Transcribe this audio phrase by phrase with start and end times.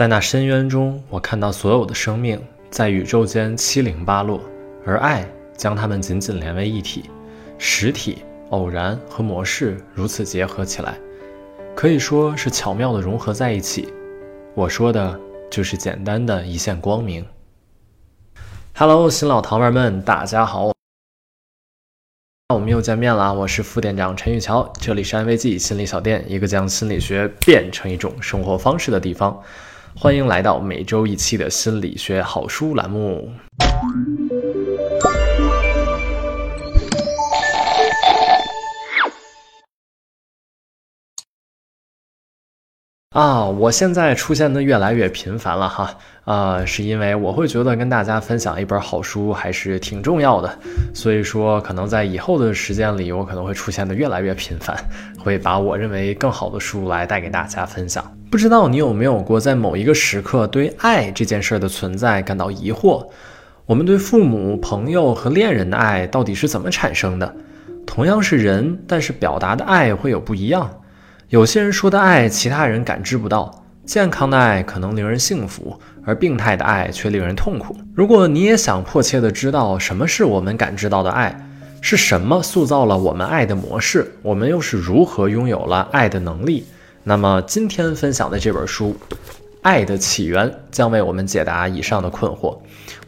[0.00, 4.40] 在那深渊中，我看到所有的生命在宇宙间七零八落，
[4.86, 7.10] 而爱将它们紧紧连为一体，
[7.58, 10.98] 实体、偶然和模式如此结合起来，
[11.76, 13.92] 可以说是巧妙的融合在一起。
[14.54, 15.20] 我说的
[15.50, 17.22] 就是简单的一线光明。
[18.74, 20.72] Hello，新老糖丸们，大家好。
[22.54, 29.38] 我们又见面了，我是副店长陈玉桥，这里是安慰剂心理小店，一个将心理学变成一种生活方式的地方。
[30.02, 33.30] 欢迎来到每周一期的心理学好书栏目。
[43.10, 45.94] 啊，我现在出现的越来越频繁了哈，
[46.24, 50.58] 啊，是因为我会觉得跟大家分享一本好书还是挺重要的，
[50.94, 54.74] 所以说可能在以后的时间里，我可能会出现的越来越频繁，
[55.18, 58.10] 会把我认为更好的书来带给大家分享。
[58.30, 63.04] 不知道你有没有过在某一个时刻对爱这件事的存在感到疑惑？
[63.66, 67.34] 我们对父母、朋友和恋人的爱到底是怎么产生的？
[67.84, 70.70] 同样是人，但是表达的爱会有不一样。
[71.28, 73.64] 有些人说的爱，其他人感知不到。
[73.84, 77.76] 健康的爱可能令人幸福，而病态的爱却令人痛苦。
[77.96, 81.36] 如果你也想迫切地知道什么是我们感知到的爱，
[81.80, 86.64] 是什么塑造了我们爱的模式，我们又是如何拥有了爱的能力，
[87.02, 88.94] 那么今天分享的这本书
[89.62, 92.58] 《爱的起源》将为我们解答以上的困惑。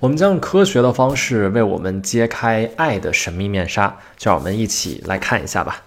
[0.00, 5.82] 我们将用科学的方式为我们揭开爱的神秘面纱，就让我们一起来看一下吧。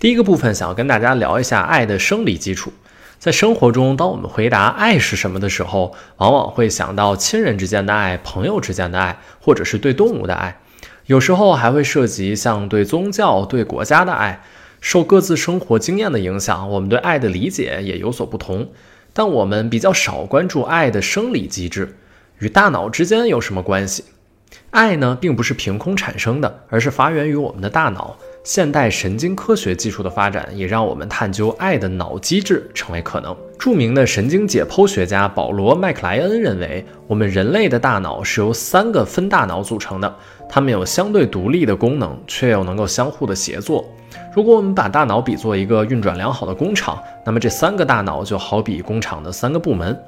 [0.00, 2.72] 第一个部分，想要跟大家聊一下爱的生理基础。
[3.18, 10.60] 在生活中，当我们回答爱是什么的时候，往往会想到亲人之间的爱、朋友之间的爱，或者是对动物的爱。
[11.06, 14.42] 有时候还会涉及像对宗教、对国家的爱。
[14.78, 18.68] 受各自生活经验的影响，我们对爱的理解也有所不同。
[19.12, 21.96] 但我们比较少关注爱的生理机制
[22.38, 24.04] 与大脑之间有什么关系。
[24.70, 28.16] 爱呢，并不是凭空产生的，而是发源于我们的大脑。
[28.46, 33.36] 现代神经科学技术的发展，也让我们探究爱的脑机制成为可能。
[33.58, 40.14] 著名的神经解剖学家保罗·麦克莱恩认为，我们人类的大脑是由三个分大脑组成的，
[40.48, 43.84] 它们有相对独立的功能，却又能够相互的协作。
[44.32, 50.00] 如果我们把大脑比作一个运转良好的工厂，那么这三个大脑就好比工厂的三个部门。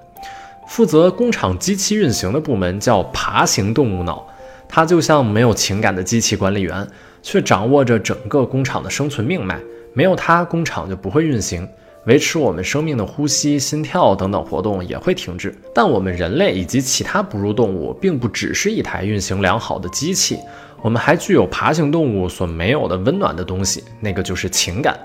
[0.68, 4.24] 负责工厂机器运行的部门叫爬行动物脑，
[4.68, 6.86] 它就像没有情感的机器管理员。
[7.22, 9.58] 却掌握着整个工厂的生存命脉，
[9.92, 11.68] 没有它，工厂就不会运行，
[12.06, 15.54] 维持我们生命的呼吸、心跳等等活动也会停止。
[15.74, 20.38] 但我们人类以及其他哺乳动物，并不只是一台运行良好的机器，
[20.80, 24.98] 我们还具有爬行动物所没有的温暖的东西，那个就是情感。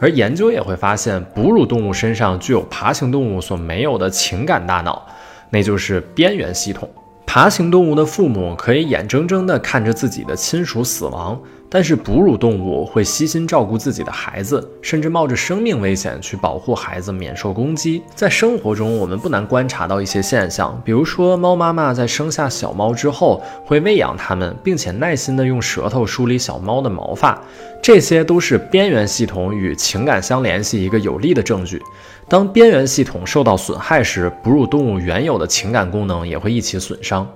[0.00, 5.06] 而研究也会发现，哺乳动物身上具有爬行动物所没有的情感大脑，
[5.50, 6.88] 那就是边缘系统。
[7.34, 11.36] 爬行动物的父母可以眼睁睁地看着自己的亲属死亡。
[11.74, 18.00] 但是哺乳动物会悉心照顾自己的孩子，甚至冒着生命危险去保护孩子免受攻击。
[18.14, 27.42] 在生活中，我们不难观察到一些现象，比如说，猫妈妈在生下小猫之后会喂养它们，并且耐心地用舌头梳理小猫的毛发，
[27.82, 31.82] 这些都是边缘系统与情感相联系一个有力的证据。
[32.28, 37.28] 当边缘系统受到损害时，哺乳动物原有的情感功能也会一起损伤。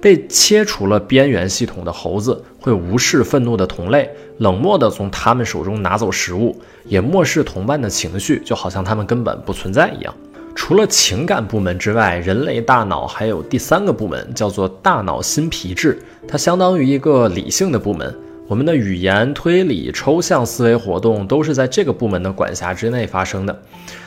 [0.00, 10.14] 被切除了边缘系统的猴子会无视愤怒的同类，冷漠地从他们手中拿走食物，也漠视同伴的情绪，就好像他们根本不存在一样。
[10.54, 18.14] 除了情感部门之外，人类大脑还有第三个部门，叫做大脑新皮质，它相当于一个理性的部门。
[18.48, 23.60] 我们的语言、推理、抽象思维活动都是在这个部门的管辖之内发生的。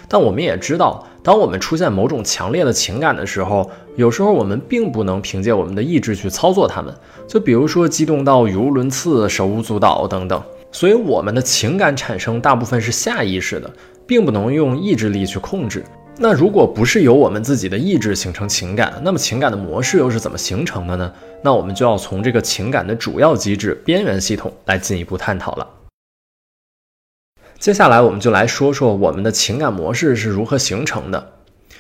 [0.08, 6.94] 但我们也知道，当我们出现某种强烈的情感的时候，有时候我们并不能凭借我们的意志去操作它们。
[7.28, 10.42] 就比如说激动到语无伦次、手舞足蹈等等。
[10.72, 13.72] 所以，我们的情感产生大部分是下意识的，
[14.06, 15.84] 并不能用意志力去控制。
[16.16, 21.12] 那如果不是由我们自己的意志形成情感，那么情感的模式又是怎么形成的呢？
[21.42, 25.68] 那我们就要从这个情感的主要机制——边缘系统来进一步探讨了。
[27.60, 31.34] 接下来，我们就来说说我们的情感模式是如何形成的。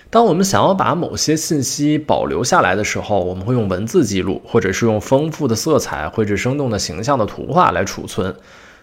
[0.10, 8.36] 当我们想要把某些信息保留下来的时候，我们会用文字记录，或者是用丰富的色彩绘制生动的形象的图画来储存。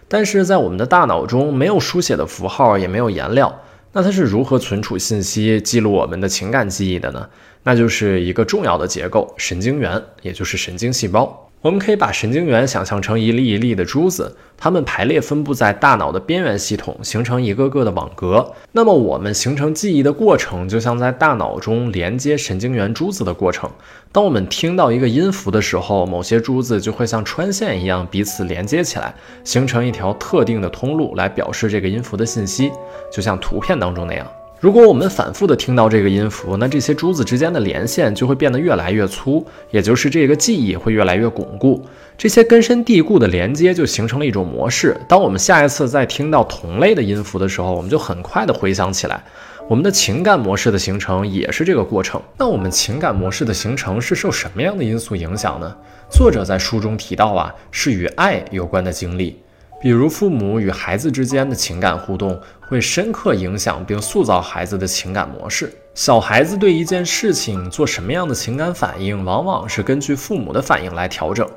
[0.07, 3.61] 但是在我们的大脑中，没有书写的符号，也没有颜料。
[3.91, 7.29] 那它是如何存储信息、记录我们的情感记忆的呢？
[7.61, 11.46] 那就是一个重要的结构——神经元，也就是神经细胞。
[11.61, 18.53] 我们可以把神经元想象成一粒一粒的珠子，它们排列分布在大脑的边缘系统，形成一个个的网格。
[18.71, 23.69] 那么，我们形成记忆的过程，就像在大脑中连接神经元珠子的过程。
[24.11, 29.13] 当我们听到一个音符的时候，某些珠子就会像穿线一样彼此连接起来，
[29.43, 32.71] 形成一条特定的通路来表示这个音符的信息，
[33.11, 34.25] 就像图片当中那样。
[34.59, 41.85] 如果我们反复的听到这个音符，那这些珠子之间的连线就会变得越来越粗，也就是这个记忆会越来越巩固。
[42.17, 44.99] 这些根深蒂固的连接就形成了一种模式。
[45.07, 49.23] 当我们下一次再听到同类的音符的时候，我们就很快的回想起来。
[49.69, 52.19] 我们的情感模式的形成也是这个过程。
[52.39, 55.75] 那我们情感模式的形成是受什么样的因素影响呢？
[56.09, 59.37] 作者在书中提到啊，是与爱有关的经历。
[59.79, 65.71] 比如，父母与孩子之间的情感互动会深刻影响并塑造孩子的情感模式。
[65.93, 71.47] 小孩子对一件事情做什么样的情感反应，往往是根据父母的反应来调整。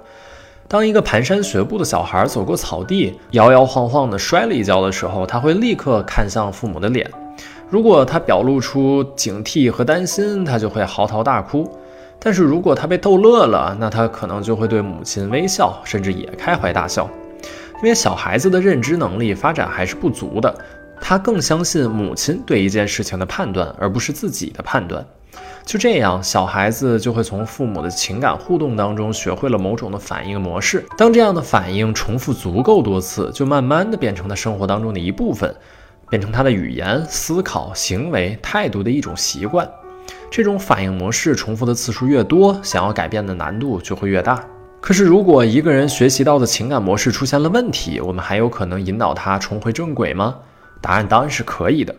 [0.69, 7.11] 当一个蹒跚学步的小孩走过草地，摇摇晃晃地摔了一跤的时候，他会立刻看向父母的脸。
[7.71, 11.65] 如果他表露出警惕和担心，他就会嚎啕大哭；
[12.19, 17.09] 但是如果他被逗乐了，那他可能就会对母亲微笑，甚至也开怀大笑。
[17.83, 20.55] 因为小孩子的认知能力发展还是不足的，
[21.01, 25.05] 他更相信母亲对一件事情的判断，而不是自己的判断。
[25.65, 30.85] 就这样，小孩子就会从父母的情感互动当中学会了某种的反应模式。
[30.99, 35.55] 当这样的反应重复足够多次，就慢慢的变成他生活当中的一部分，
[36.09, 39.71] 变成他的语言、思考、行为、态度的一种习惯。
[40.31, 44.45] 这种反应模式重复的次数越多，想要改变的难度就会越大。
[44.81, 50.39] 可是，如果一个人学习到的情感模式出现了问题，我们还有可能引导他重回正轨吗？
[50.81, 51.95] 答案当然是可以的。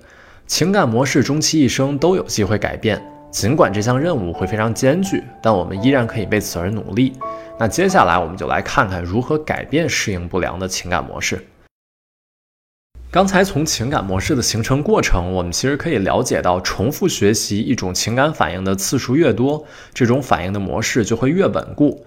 [0.48, 3.00] 情感模式终其一生都有机会改变，
[3.30, 7.14] 尽管这项任务会非常艰巨，但我们依然可以为此而努力。
[7.60, 11.46] 那接下来我们就来看看如何改变适应不良的情感模式。
[13.12, 19.64] 刚才从情感模式的形成过程，我们其实可以了解到，重复学习一种情感反应的次数越多，
[19.94, 22.04] 这种反应的模式就会越稳固。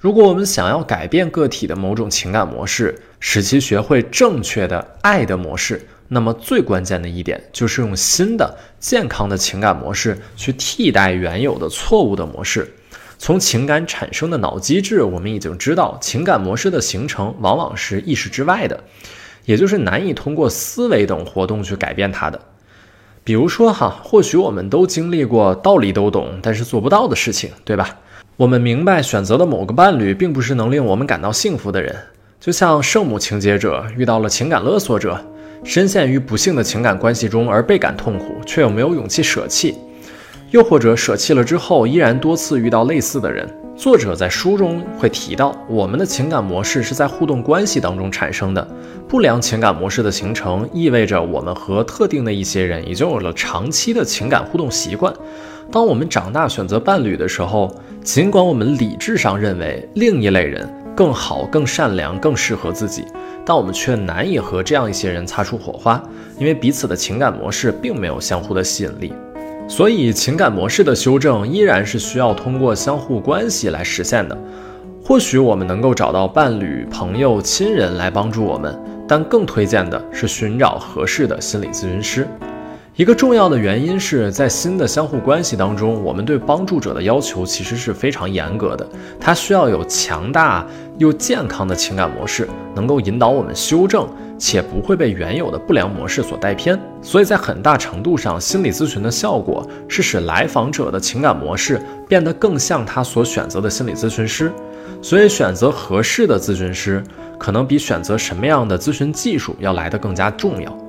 [0.00, 12.72] 如果我们想要改变个体的某种情感模式，使其学会正确的爱的模式，那么最关键的一点就是用新的健康的情感模式去替代原有的错误的模式。
[13.18, 18.84] 从情感产生的脑机制，我们已经知道，情感模式的形成往往是意识之外的，
[19.46, 22.40] 也就是难以通过思维等活动去改变它的。
[23.24, 27.98] 比如说哈，或许我们都经历过道理都懂，但是做不到的事情，对吧？
[28.38, 31.92] 我们明白，选择的某个伴侣并不是能令我们感到幸福的人，
[32.38, 35.20] 就像圣母情节者遇到了情感勒索者，
[35.64, 39.74] 深陷于不幸的情感关系中而倍感痛苦，却又没有勇气舍弃；
[40.52, 43.44] 又或者舍弃了之后，依然多次遇到类似的人。
[43.78, 48.66] 作者在书中会提到，我们的情感模式是在互动关系当中产生的。
[49.08, 55.14] 不良情感模式的形成，意味着我们和特定的一些人已经有了长期的情感互动习惯。
[55.70, 57.72] 当我们长大选择伴侣的时候，
[58.02, 63.04] 尽管我们理智上认为另一类人更好、更善良、更适合自己，
[63.46, 66.02] 但我们却难以和这样一些人擦出火花，
[66.36, 69.12] 因为彼此的情感模式并没有相互的吸引力。
[69.68, 74.36] 所以，情感模式的修正依然是需要通过相互关系来实现的。
[75.04, 78.76] 或许我们能够找到伴侣、朋友、亲人来帮助我们，
[79.06, 82.26] 但更推荐的是寻找合适的心理咨询师。
[82.98, 88.84] 一个重要的原因是在新的相互关系当中，我们对帮助者的要求其实是非常严格的。
[89.20, 90.66] 他需要有强大
[90.98, 96.76] 又健康的情感模式，能够引导我们修正，且不会被原有的不良模式所带偏。
[97.00, 104.50] 所以在很大程度上，心理咨询的效果是使来访者的情感模式变得更像他所选择的心理咨询师。
[105.00, 107.00] 所以，选择合适的咨询师，
[107.38, 110.87] 可能比选择什么样的咨询技术要来得更加重要。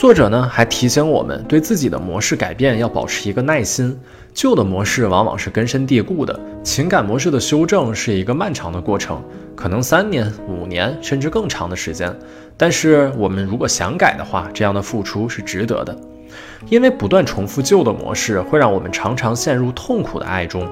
[0.00, 3.94] 作者呢还提醒我们，对自己的模式改变要保持一个耐心。
[4.32, 9.22] 旧的模式往往是根深蒂固的，情感模式的修正是一个漫长的过程，
[9.54, 12.18] 可能三年、五年甚至更长的时间。
[12.56, 15.94] 但是我们如果想改的话，这样的付出是值得的，
[16.70, 20.66] 因为不断重复旧的模式会让我们常常陷入痛苦的爱中。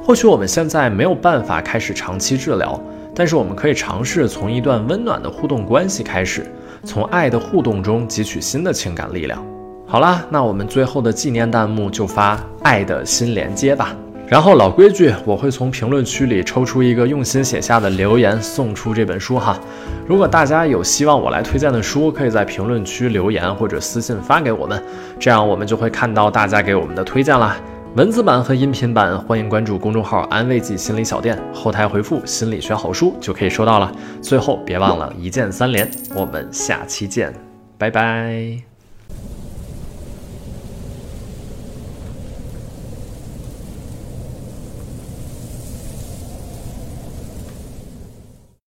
[0.00, 2.80] 或许我们现在没有办法开始长期治疗，
[3.12, 6.46] 但是我们可以尝试从一段温暖的互动关系开始。
[6.84, 9.44] 从爱的互动中汲取新的情感力量。
[9.86, 13.94] 好啦，那我们最后的纪念弹幕就发“爱的新连接”吧。
[14.26, 19.58] 然后老规矩，我会从评论区里抽出一个用心写下的留言，送出这本书哈。
[20.06, 24.82] 如果大家有希望我来推荐的书，可以在评论区留言或者私信发给我们，
[25.18, 27.56] 这样我们就会看到大家给我们的推荐啦。
[27.96, 33.90] 文字版和音频版，欢迎关注公众号“安慰剂心理小店”，后台回复“心理学好书”就可以收到了。
[34.22, 37.34] 最后别忘了一键三连，我们下期见，
[37.76, 38.77] 拜拜。